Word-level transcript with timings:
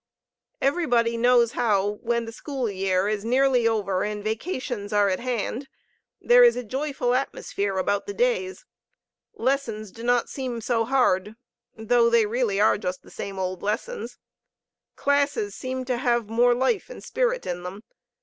Everybody 0.63 1.15
knows 1.15 1.51
how, 1.51 1.99
when 2.01 2.25
the 2.25 2.31
school 2.31 2.67
year 2.67 3.07
is 3.07 3.23
nearly 3.23 3.67
over 3.67 4.03
and 4.03 4.23
vacations 4.23 4.91
are 4.91 5.09
at 5.09 5.19
hand, 5.19 5.67
there 6.19 6.43
is 6.43 6.55
a 6.55 6.63
joyful 6.63 7.13
atmosphere 7.13 7.77
about 7.77 8.07
the 8.07 8.13
days. 8.15 8.65
Lessons 9.35 9.91
do 9.91 10.01
not 10.01 10.27
seem 10.27 10.59
so 10.59 10.85
hard, 10.85 11.35
though 11.77 12.09
they 12.09 12.25
really 12.25 12.59
are 12.59 12.79
just 12.79 13.03
the 13.03 13.11
same 13.11 13.37
old 13.37 13.61
lessons. 13.61 14.17
Classes 14.95 15.53
seem 15.53 15.85
to 15.85 15.97
have 15.97 16.27
more 16.31 16.55
life 16.55 16.89
and 16.89 17.03
spirit 17.03 17.45
in 17.45 17.61
them. 17.61 17.83